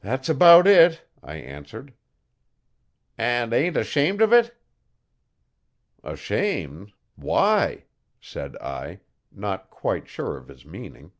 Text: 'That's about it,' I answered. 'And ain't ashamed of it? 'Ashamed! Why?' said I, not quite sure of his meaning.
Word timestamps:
'That's 0.00 0.28
about 0.28 0.66
it,' 0.66 1.02
I 1.22 1.36
answered. 1.36 1.94
'And 3.16 3.54
ain't 3.54 3.78
ashamed 3.78 4.20
of 4.20 4.30
it? 4.30 4.54
'Ashamed! 6.04 6.92
Why?' 7.14 7.84
said 8.20 8.58
I, 8.58 9.00
not 9.32 9.70
quite 9.70 10.08
sure 10.08 10.36
of 10.36 10.48
his 10.48 10.66
meaning. 10.66 11.12